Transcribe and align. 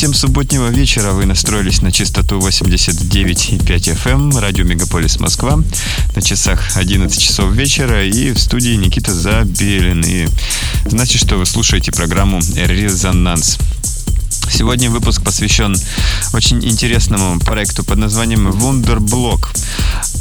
Всем 0.00 0.14
субботнего 0.14 0.68
вечера 0.68 1.12
вы 1.12 1.26
настроились 1.26 1.82
на 1.82 1.92
частоту 1.92 2.38
89,5 2.38 3.92
FM, 3.92 4.30
эм, 4.32 4.38
радио 4.38 4.64
Мегаполис 4.64 5.20
Москва. 5.20 5.62
На 6.16 6.22
часах 6.22 6.74
11 6.78 7.20
часов 7.20 7.52
вечера 7.52 8.06
и 8.06 8.32
в 8.32 8.38
студии 8.38 8.76
Никита 8.76 9.12
Забелин. 9.12 10.02
И 10.06 10.26
значит, 10.86 11.20
что 11.20 11.36
вы 11.36 11.44
слушаете 11.44 11.92
программу 11.92 12.40
«Резонанс». 12.56 13.58
Сегодня 14.50 14.90
выпуск 14.90 15.22
посвящен 15.22 15.76
очень 16.32 16.64
интересному 16.64 17.38
проекту 17.38 17.84
под 17.84 17.98
названием 17.98 18.48
Wunderblock. 18.48 19.48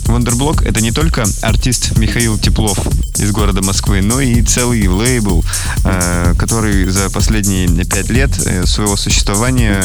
Wunderblock— 0.06 0.64
это 0.68 0.82
не 0.82 0.92
только 0.92 1.26
артист 1.42 1.98
Михаил 1.98 2.38
Теплов 2.38 2.78
из 3.18 3.32
города 3.32 3.62
Москвы, 3.62 4.02
но 4.02 4.20
и 4.20 4.42
целый 4.42 4.88
лейбл, 4.88 5.44
э, 5.86 6.19
который 6.60 6.90
за 6.90 7.10
последние 7.10 7.86
пять 7.86 8.10
лет 8.10 8.32
э, 8.46 8.66
своего 8.66 8.98
существования 8.98 9.82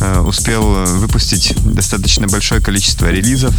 э, 0.00 0.20
успел 0.20 0.84
выпустить 0.98 1.54
достаточно 1.64 2.26
большое 2.26 2.60
количество 2.60 3.10
релизов, 3.10 3.54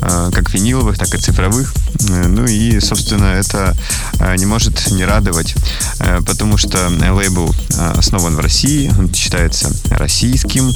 как 0.00 0.52
виниловых, 0.52 0.98
так 0.98 1.14
и 1.14 1.18
цифровых. 1.18 1.72
Ну 2.08 2.46
и, 2.46 2.80
собственно, 2.80 3.26
это 3.26 3.76
не 4.38 4.46
может 4.46 4.90
не 4.90 5.04
радовать, 5.04 5.54
потому 6.26 6.56
что 6.56 6.78
лейбл 6.88 7.54
основан 7.96 8.36
в 8.36 8.40
России, 8.40 8.90
он 8.98 9.12
считается 9.12 9.70
российским, 9.90 10.72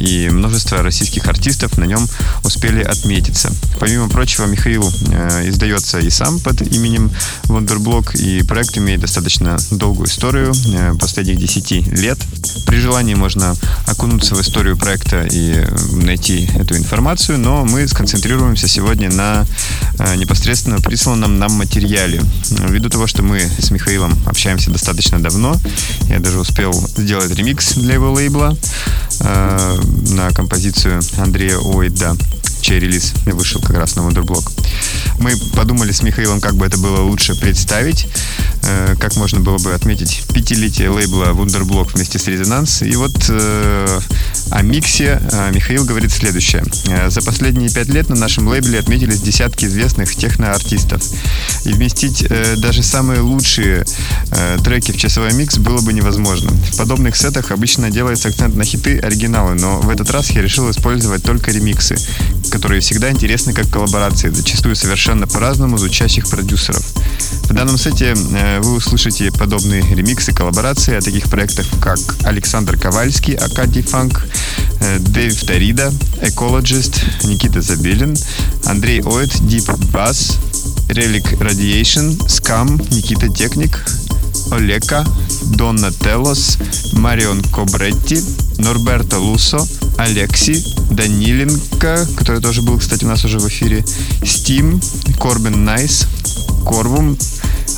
и 0.00 0.28
множество 0.30 0.82
российских 0.82 1.26
артистов 1.28 1.78
на 1.78 1.84
нем 1.84 2.06
успели 2.42 2.82
отметиться. 2.82 3.52
Помимо 3.78 4.08
прочего, 4.08 4.46
Михаил 4.46 4.88
издается 4.88 5.98
и 5.98 6.10
сам 6.10 6.38
под 6.40 6.62
именем 6.62 7.10
Wonderblock, 7.44 8.16
и 8.16 8.42
проект 8.42 8.78
имеет 8.78 9.00
достаточно 9.00 9.56
долгую 9.70 10.08
историю, 10.08 10.52
э, 10.72 10.94
последних 10.98 11.38
10 11.38 11.86
лет. 11.88 12.18
При 12.66 12.76
желании 12.76 13.14
можно 13.14 13.54
окунуться 13.86 14.34
в 14.34 14.40
историю 14.40 14.76
проекта 14.76 15.26
и 15.30 15.64
найти 15.92 16.48
эту 16.54 16.76
информацию, 16.76 17.38
но 17.38 17.64
мы 17.64 17.86
сконцентрируемся 17.88 18.68
сегодня 18.68 19.10
на 19.10 19.46
э, 19.98 20.16
непосредственно 20.44 20.78
присланном 20.78 21.38
нам 21.38 21.52
материале. 21.52 22.20
Ввиду 22.68 22.90
того, 22.90 23.06
что 23.06 23.22
мы 23.22 23.40
с 23.58 23.70
Михаилом 23.70 24.12
общаемся 24.26 24.70
достаточно 24.70 25.18
давно, 25.18 25.56
я 26.10 26.20
даже 26.20 26.38
успел 26.38 26.70
сделать 26.98 27.34
ремикс 27.34 27.72
для 27.76 27.94
его 27.94 28.12
лейбла 28.12 28.54
э, 29.20 29.80
на 30.10 30.30
композицию 30.32 31.00
Андрея 31.16 31.56
Ойда 31.56 32.14
чей 32.64 32.80
релиз 32.80 33.12
вышел 33.26 33.60
как 33.60 33.76
раз 33.76 33.94
на 33.94 34.00
Wonderblock. 34.00 34.50
Мы 35.18 35.36
подумали 35.54 35.92
с 35.92 36.02
Михаилом, 36.02 36.40
как 36.40 36.54
бы 36.54 36.64
это 36.64 36.78
было 36.78 37.02
лучше 37.02 37.38
представить, 37.38 38.06
э, 38.62 38.96
как 38.98 39.16
можно 39.16 39.40
было 39.40 39.58
бы 39.58 39.74
отметить 39.74 40.22
пятилетие 40.32 40.88
лейбла 40.88 41.32
Wonderblock 41.32 41.90
вместе 41.94 42.18
с 42.18 42.26
Резонанс. 42.26 42.80
И 42.80 42.96
вот 42.96 43.12
э, 43.28 44.00
о 44.50 44.62
миксе 44.62 45.20
э, 45.30 45.50
Михаил 45.54 45.84
говорит 45.84 46.10
следующее. 46.10 46.64
За 47.08 47.20
последние 47.20 47.68
пять 47.68 47.88
лет 47.88 48.08
на 48.08 48.16
нашем 48.16 48.48
лейбле 48.48 48.78
отметились 48.78 49.20
десятки 49.20 49.66
известных 49.66 50.16
техноартистов. 50.16 51.02
И 51.64 51.72
вместить 51.72 52.26
даже 52.56 52.82
самые 52.82 53.20
лучшие 53.20 53.84
треки 54.64 54.92
в 54.92 54.96
часовой 54.96 55.34
микс 55.34 55.58
было 55.58 55.80
бы 55.80 55.92
невозможно. 55.92 56.50
В 56.50 56.76
подобных 56.76 57.16
сетах 57.16 57.50
обычно 57.50 57.90
делается 57.90 58.28
акцент 58.28 58.54
на 58.54 58.64
хиты 58.64 58.98
оригиналы, 58.98 59.54
но 59.54 59.80
в 59.80 59.90
этот 59.90 60.10
раз 60.10 60.30
я 60.30 60.42
решил 60.42 60.70
использовать 60.70 61.22
только 61.22 61.50
ремиксы, 61.50 61.96
которые 62.54 62.80
всегда 62.80 63.10
интересны 63.10 63.52
как 63.52 63.68
коллаборации, 63.68 64.28
зачастую 64.28 64.76
совершенно 64.76 65.26
по-разному 65.26 65.76
звучащих 65.76 66.28
продюсеров. 66.28 66.84
В 67.48 67.52
данном 67.52 67.76
сете 67.76 68.14
э, 68.14 68.60
вы 68.60 68.76
услышите 68.76 69.32
подобные 69.32 69.82
ремиксы, 69.82 70.32
коллаборации 70.32 70.94
о 70.94 71.00
таких 71.00 71.28
проектах, 71.28 71.66
как 71.80 71.98
Александр 72.22 72.78
Ковальский, 72.78 73.34
Акади 73.34 73.82
Фанк, 73.82 74.24
э, 74.80 75.00
Дэйв 75.00 75.44
Тарида, 75.44 75.92
Ecologist, 76.22 77.26
Никита 77.26 77.60
Забелин, 77.60 78.16
Андрей 78.66 79.00
Оид, 79.00 79.34
Deep 79.40 79.76
Bass, 79.90 80.38
Relic 80.88 81.36
Radiation, 81.40 82.16
Scam, 82.28 82.80
Никита 82.94 83.28
Техник, 83.28 83.84
Олека, 84.50 85.04
Донна 85.56 85.92
Телос, 85.92 86.58
Марион 86.92 87.42
Кобретти, 87.42 88.20
Норберто 88.58 89.18
Лусо, 89.18 89.66
Алекси, 89.98 90.62
Даниленко, 90.90 92.06
который 92.16 92.40
тоже 92.40 92.62
был, 92.62 92.78
кстати, 92.78 93.04
у 93.04 93.08
нас 93.08 93.24
уже 93.24 93.38
в 93.38 93.48
эфире, 93.48 93.84
Стим, 94.24 94.80
Корбин 95.20 95.64
Найс, 95.64 96.06
Корвум, 96.64 97.16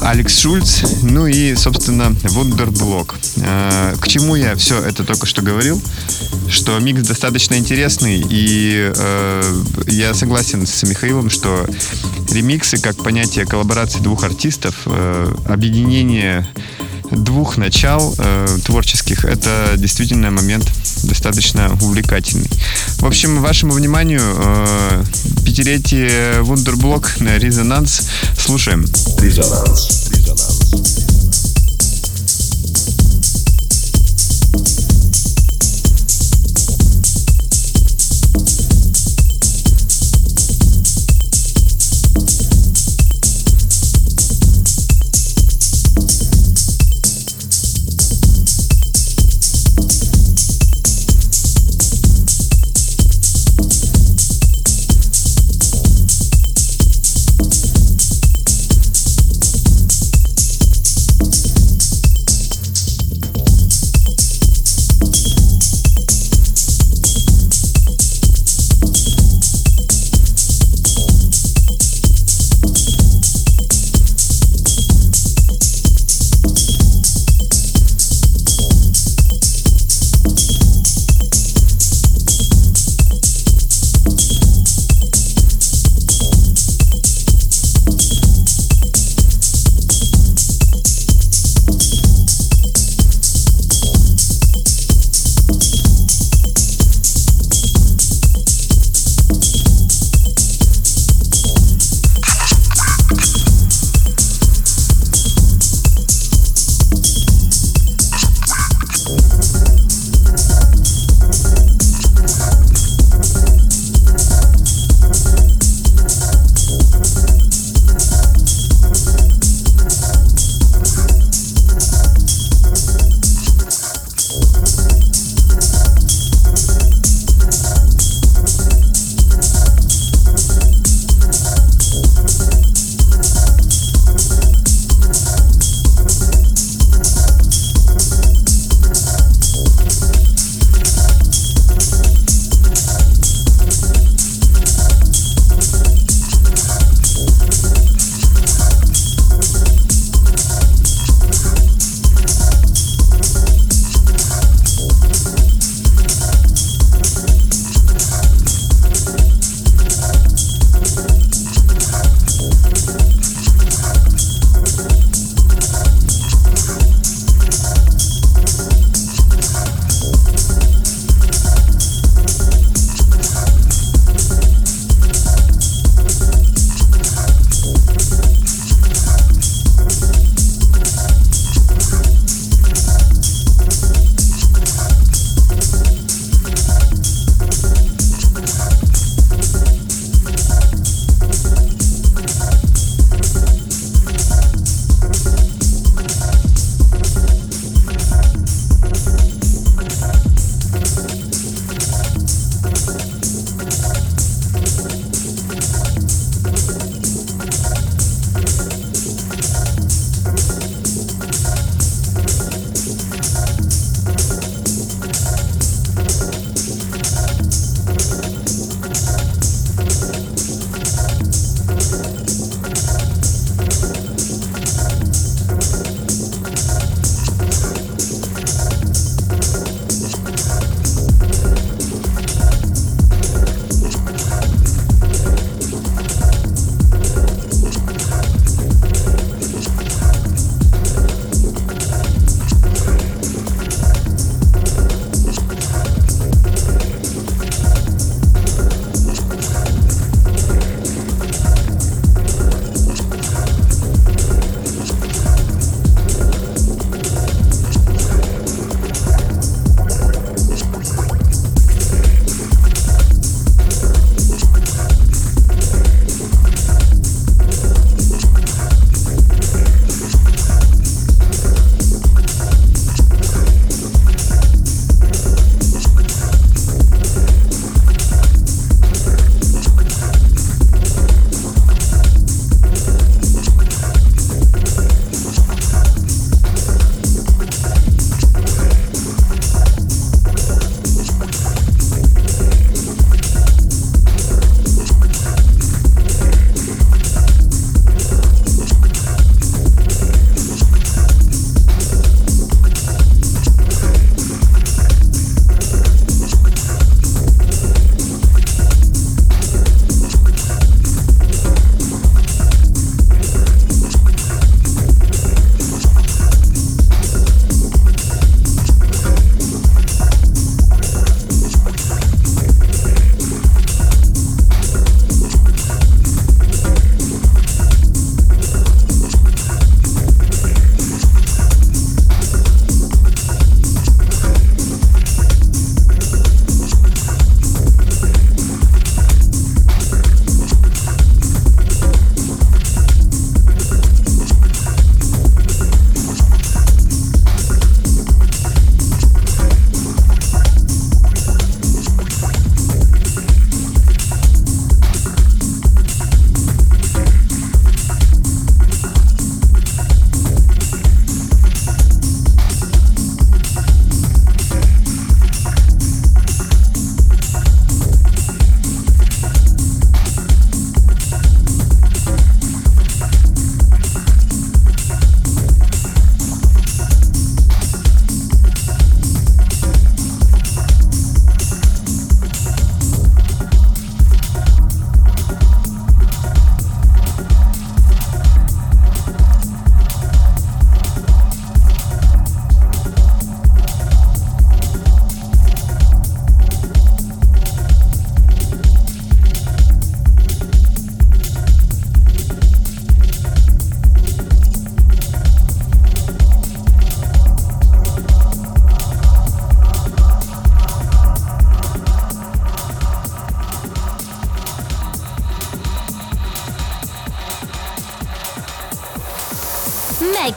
Алекс 0.01 0.39
Шульц, 0.39 0.83
ну 1.03 1.27
и, 1.27 1.55
собственно, 1.55 2.15
Вундерблок. 2.25 3.17
Э, 3.37 3.95
к 4.01 4.09
чему 4.09 4.37
я 4.37 4.55
все 4.57 4.81
это 4.81 5.05
только 5.05 5.27
что 5.27 5.43
говорил? 5.43 5.81
Что 6.49 6.79
микс 6.79 7.03
достаточно 7.07 7.55
интересный, 7.55 8.25
и 8.29 8.93
э, 8.95 9.63
я 9.89 10.15
согласен 10.15 10.67
с 10.67 10.83
Михаилом, 10.83 11.31
что 11.31 11.67
ремиксы, 12.31 12.81
как 12.81 12.97
понятие 12.97 13.47
коллаборации 13.47 14.01
двух 14.01 14.25
артистов, 14.25 14.75
э, 14.87 15.35
объединение 15.47 16.47
двух 17.11 17.57
начал 17.57 18.15
э, 18.19 18.59
творческих, 18.65 19.25
это 19.25 19.75
действительно 19.77 20.31
момент 20.31 20.71
достаточно 21.05 21.73
увлекательный. 21.81 22.51
В 22.99 23.07
общем, 23.07 23.41
вашему 23.41 23.73
вниманию 23.73 24.21
э, 24.23 25.05
пятилетие 25.45 26.43
Вундерблок 26.43 27.21
на 27.21 27.39
Резонанс. 27.39 28.09
Слушаем. 28.39 28.85
Резонанс. 29.21 30.11
Резонанс. 30.11 31.07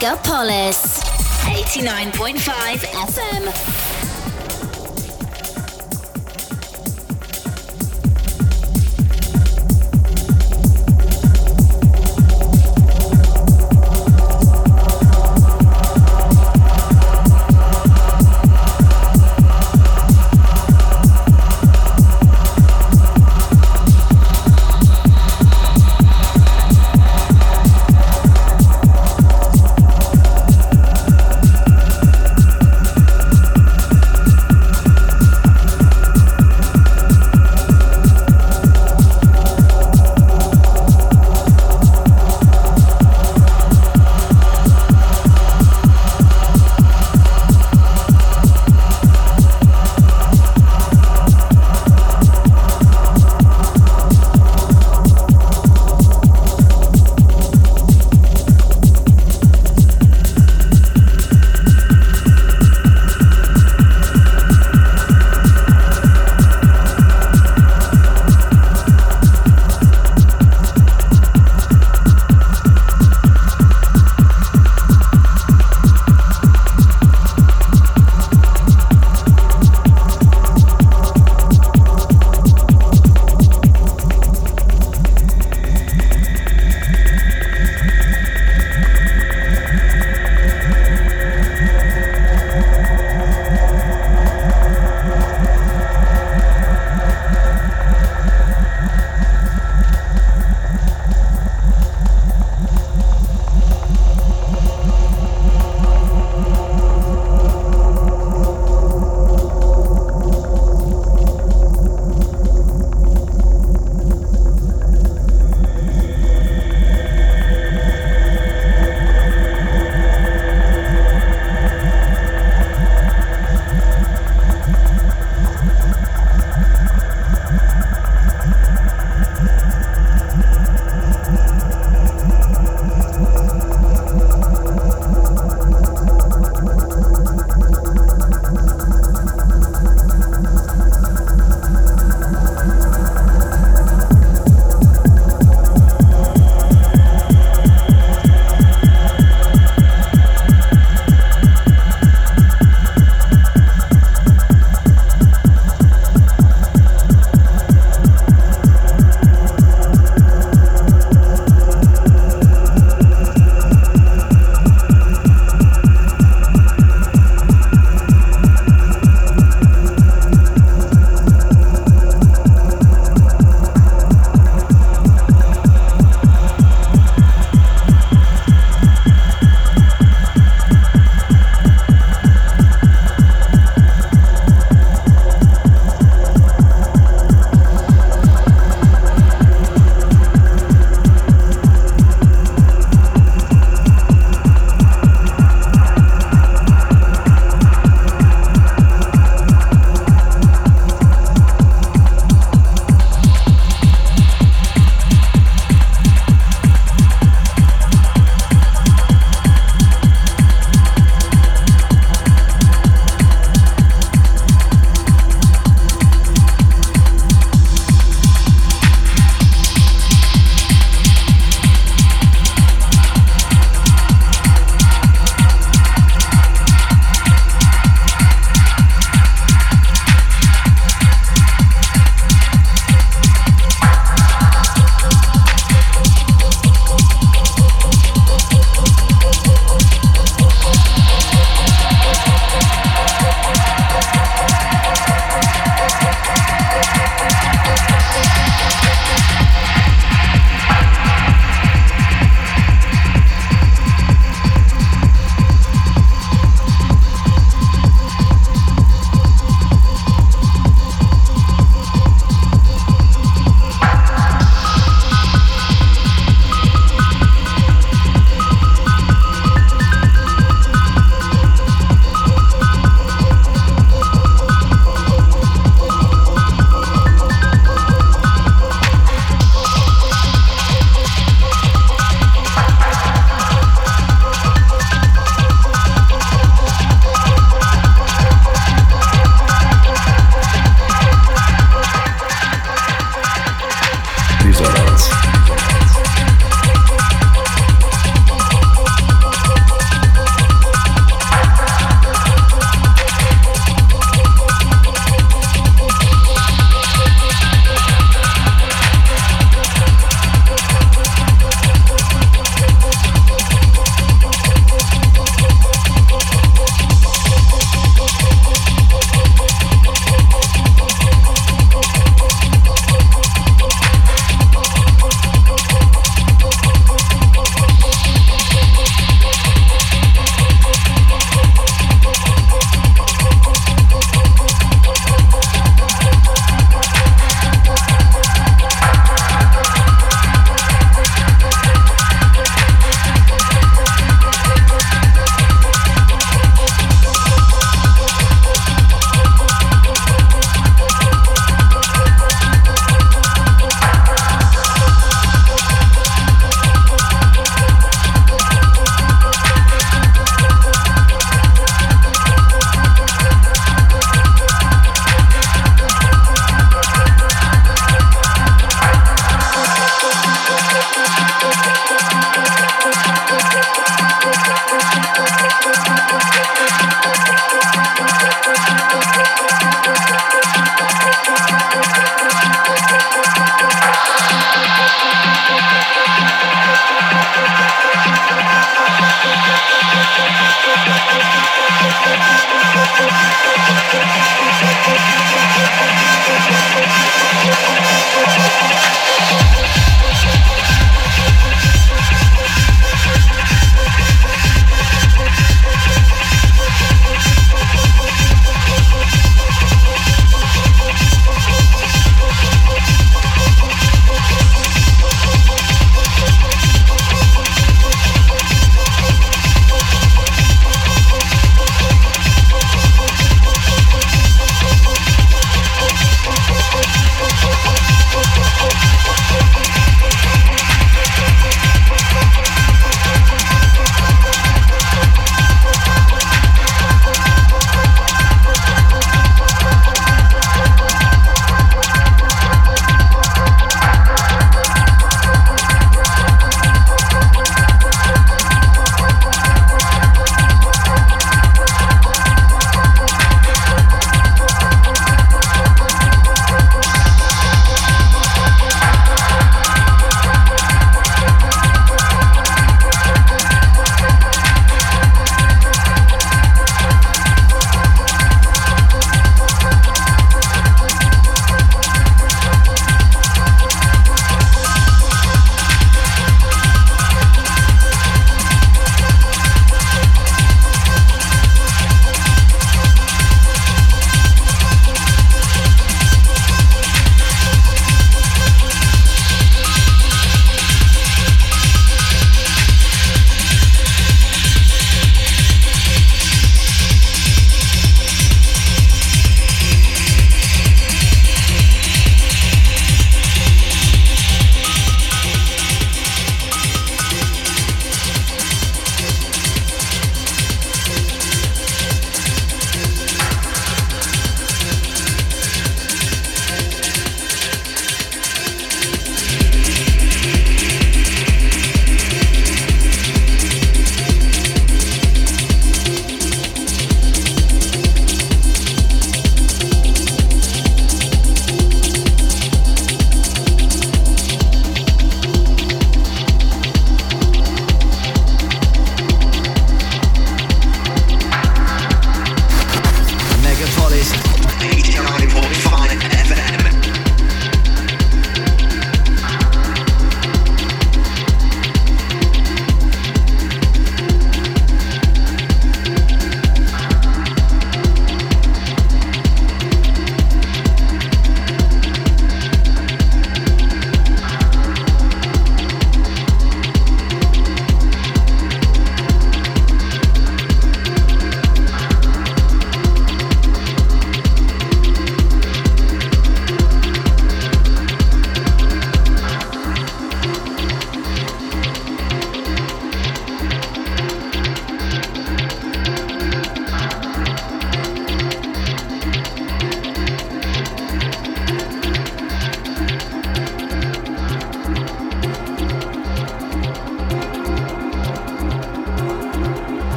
Megapolis 0.00 1.02
89.5 1.44 2.86
FM. 2.88 3.69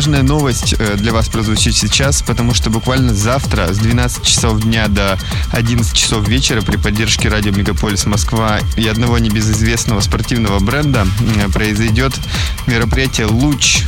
Важная 0.00 0.22
новость 0.22 0.74
э, 0.78 0.96
для 0.96 1.12
вас 1.12 1.28
прозвучит 1.28 1.76
сейчас, 1.76 2.22
потому 2.22 2.54
что 2.54 2.70
буквально 2.70 3.12
завтра 3.12 3.70
с 3.70 3.76
12 3.76 4.22
часов 4.22 4.62
дня 4.62 4.88
до 4.88 5.18
11 5.52 5.94
часов 5.94 6.26
вечера 6.26 6.62
при 6.62 6.78
поддержке 6.78 7.28
радио 7.28 7.52
Мегаполис 7.52 8.06
Москва 8.06 8.60
и 8.78 8.88
одного 8.88 9.18
небезызвестного 9.18 10.00
спортивного 10.00 10.58
бренда 10.58 11.06
э, 11.36 11.50
произойдет 11.50 12.14
мероприятие 12.66 13.26
«Луч», 13.26 13.82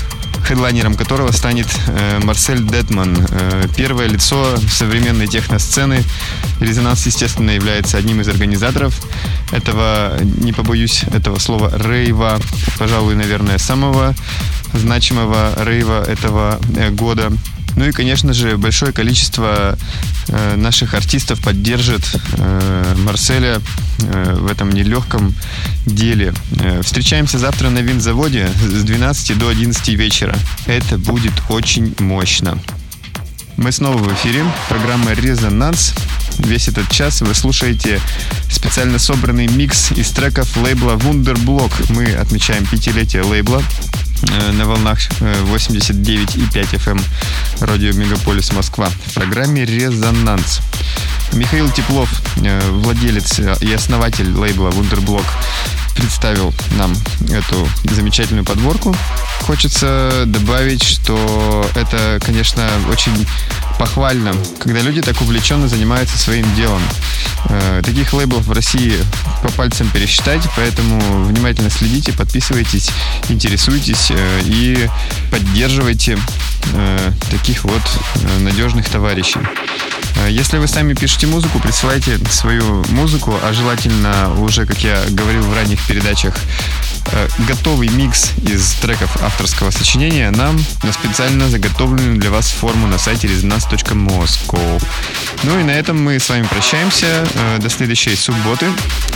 хедлайнером 0.46 0.96
которого 0.96 1.32
станет 1.32 1.68
э, 1.86 2.20
Марсель 2.22 2.62
Детман, 2.62 3.16
первое 3.74 4.06
лицо 4.06 4.58
современной 4.70 5.28
техносцены. 5.28 6.04
Резонанс, 6.60 7.06
естественно, 7.06 7.52
является 7.52 7.96
одним 7.96 8.20
из 8.20 8.28
организаторов 8.28 8.94
этого, 9.50 10.18
не 10.22 10.52
побоюсь 10.52 11.04
этого 11.04 11.38
слова, 11.38 11.72
рейва, 11.74 12.38
пожалуй, 12.78 13.14
наверное, 13.14 13.56
самого 13.56 14.14
значимого 14.72 15.52
рейва 15.64 16.02
этого 16.04 16.60
э, 16.76 16.90
года. 16.90 17.32
Ну 17.74 17.86
и, 17.86 17.92
конечно 17.92 18.34
же, 18.34 18.58
большое 18.58 18.92
количество 18.92 19.78
э, 20.28 20.56
наших 20.56 20.94
артистов 20.94 21.40
поддержит 21.40 22.02
э, 22.36 22.94
Марселя 22.98 23.60
в 23.98 24.50
этом 24.50 24.72
нелегком 24.72 25.32
деле. 25.86 26.34
Встречаемся 26.82 27.38
завтра 27.38 27.70
на 27.70 27.78
винзаводе 27.78 28.48
с 28.60 28.82
12 28.82 29.38
до 29.38 29.48
11 29.48 29.88
вечера. 29.90 30.36
Это 30.66 30.98
будет 30.98 31.32
очень 31.48 31.94
мощно. 32.00 32.58
Мы 33.56 33.70
снова 33.70 33.98
в 33.98 34.12
эфире. 34.14 34.44
Программа 34.68 35.12
«Резонанс». 35.12 35.94
Весь 36.38 36.68
этот 36.68 36.90
час 36.90 37.20
вы 37.20 37.34
слушаете 37.34 38.00
специально 38.50 38.98
собранный 38.98 39.46
микс 39.46 39.92
из 39.92 40.10
треков 40.10 40.56
лейбла 40.56 40.92
Wunderblock. 40.96 41.92
Мы 41.92 42.12
отмечаем 42.14 42.66
пятилетие 42.66 43.22
лейбла 43.22 43.62
на 44.52 44.66
волнах 44.66 44.98
89,5 45.20 46.52
FM 46.52 47.02
радио 47.60 47.92
Мегаполис 47.92 48.52
Москва 48.52 48.88
в 48.88 49.14
программе 49.14 49.64
«Резонанс». 49.64 50.60
Михаил 51.32 51.70
Теплов, 51.70 52.08
э, 52.36 52.60
владелец 52.70 53.38
и 53.60 53.72
основатель 53.72 54.30
лейбла 54.32 54.68
Wunderblock, 54.68 55.24
представил 55.96 56.52
нам 56.72 56.94
эту 57.30 57.68
замечательную 57.84 58.44
подборку. 58.44 58.94
Хочется 59.40 60.24
добавить, 60.26 60.82
что 60.82 61.66
это, 61.74 62.18
конечно, 62.24 62.68
очень 62.90 63.26
похвально, 63.82 64.32
когда 64.60 64.78
люди 64.78 65.02
так 65.02 65.20
увлеченно 65.22 65.66
занимаются 65.66 66.16
своим 66.16 66.46
делом. 66.54 66.80
Э, 67.46 67.82
таких 67.84 68.12
лейблов 68.12 68.46
в 68.46 68.52
России 68.52 68.94
по 69.42 69.50
пальцам 69.50 69.90
пересчитать, 69.90 70.40
поэтому 70.56 71.24
внимательно 71.24 71.68
следите, 71.68 72.12
подписывайтесь, 72.12 72.90
интересуйтесь 73.28 74.12
э, 74.12 74.40
и 74.44 74.88
поддерживайте 75.32 76.16
э, 76.74 77.10
таких 77.32 77.64
вот 77.64 77.82
надежных 78.38 78.88
товарищей. 78.88 79.40
Если 80.28 80.58
вы 80.58 80.68
сами 80.68 80.94
пишете 80.94 81.26
музыку, 81.26 81.58
присылайте 81.58 82.18
свою 82.30 82.84
музыку, 82.90 83.34
а 83.42 83.52
желательно 83.52 84.32
уже, 84.38 84.66
как 84.66 84.78
я 84.78 85.02
говорил 85.08 85.42
в 85.42 85.54
ранних 85.54 85.84
передачах, 85.84 86.36
готовый 87.48 87.88
микс 87.88 88.30
из 88.46 88.74
треков 88.74 89.20
авторского 89.22 89.70
сочинения 89.70 90.30
нам 90.30 90.62
на 90.84 90.92
специально 90.92 91.48
заготовленную 91.48 92.18
для 92.18 92.30
вас 92.30 92.48
форму 92.50 92.86
на 92.86 92.98
сайте 92.98 93.26
resonance.moscow. 93.72 94.82
Ну 95.44 95.58
и 95.58 95.62
на 95.62 95.70
этом 95.70 96.02
мы 96.02 96.18
с 96.18 96.28
вами 96.28 96.44
прощаемся. 96.44 97.26
До 97.58 97.68
следующей 97.68 98.14
субботы. 98.14 98.66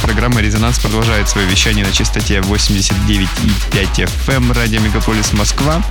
Программа 0.03 0.41
«Резонанс» 0.41 0.79
продолжает 0.79 1.29
свое 1.29 1.47
вещание 1.47 1.85
на 1.85 1.93
частоте 1.93 2.39
89,5 2.39 4.09
FM 4.27 4.53
радио 4.53 4.81
Мегаполис 4.81 5.33
Москва. 5.33 5.83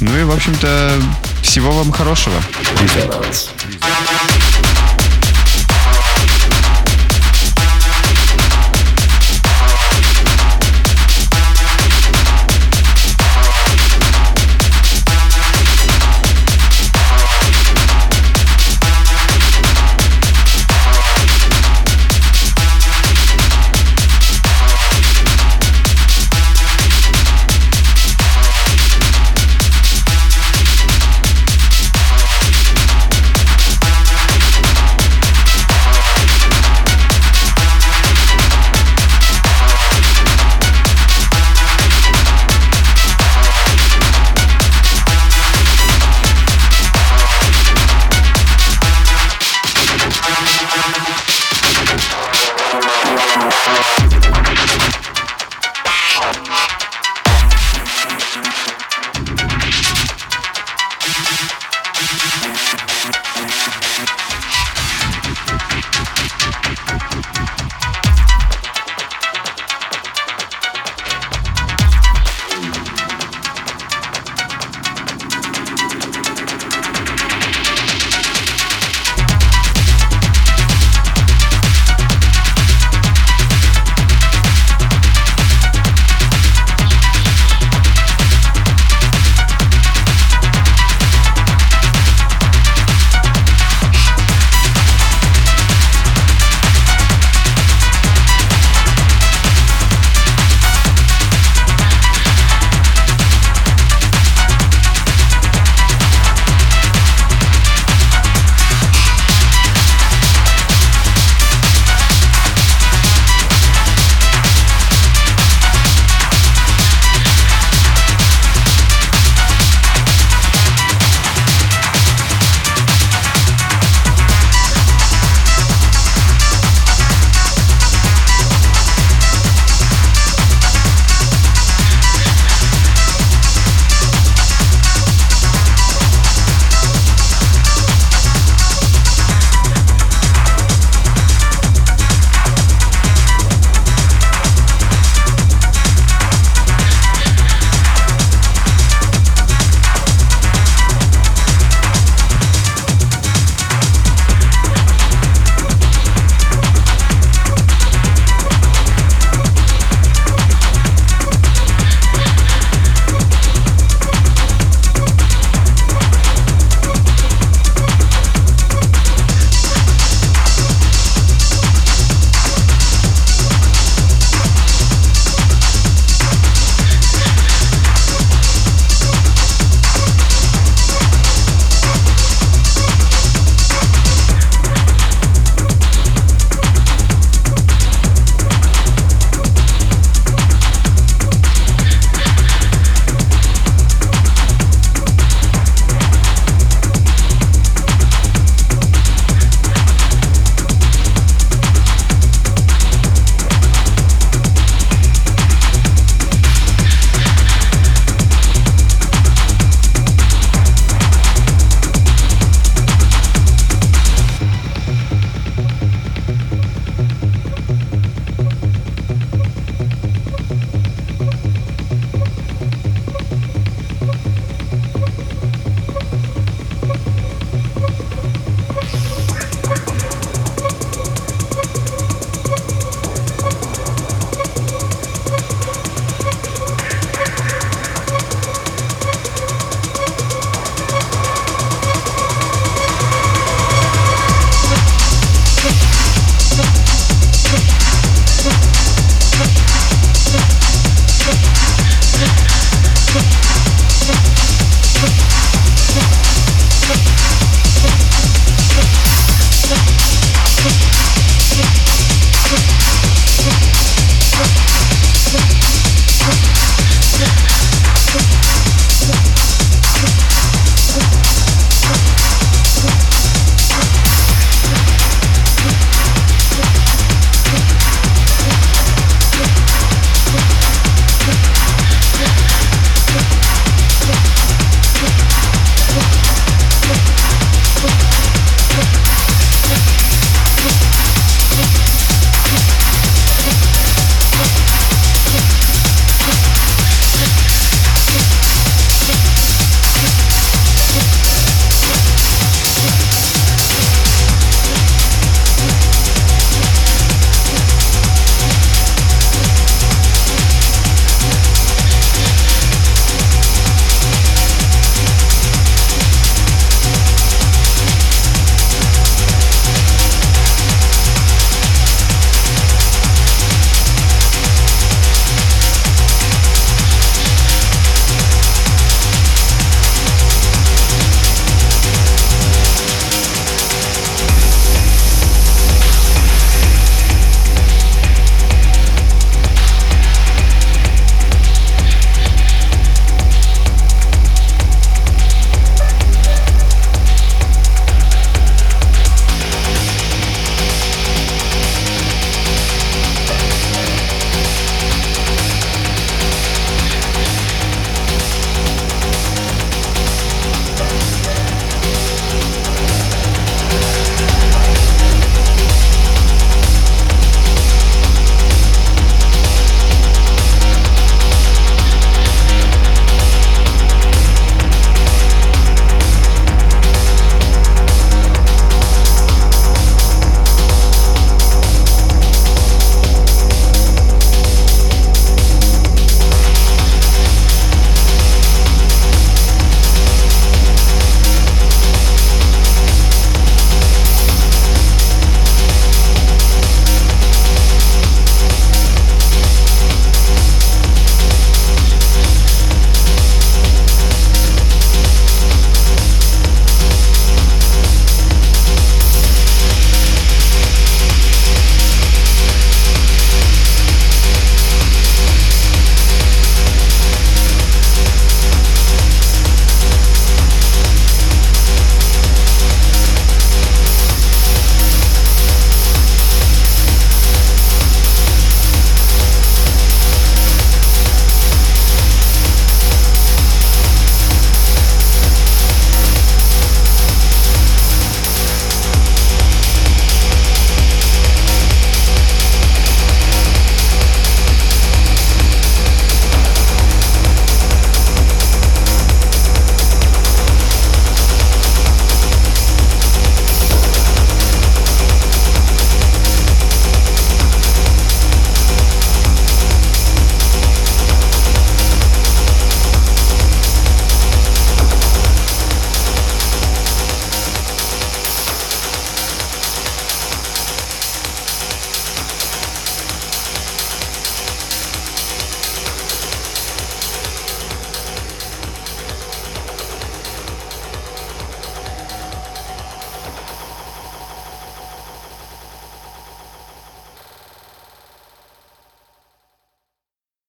Ну 0.00 0.16
и, 0.16 0.24
в 0.24 0.30
общем-то, 0.30 1.00
всего 1.42 1.72
вам 1.72 1.92
хорошего. 1.92 2.40
Резонанс. 2.80 3.50